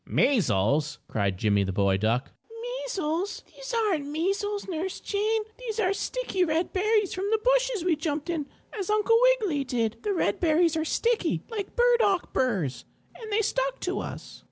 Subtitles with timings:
[0.03, 2.31] "Measles!" cried Jimmie, the boy duck.
[2.59, 3.43] "Measles?
[3.53, 5.43] These aren't measles, Nurse Jane!
[5.59, 9.97] These are sticky, red berries from the bushes we jumped in as Uncle Wiggily did.
[10.01, 12.83] The red berries are sticky, like burdock burrs,
[13.13, 14.39] and they stuck to us."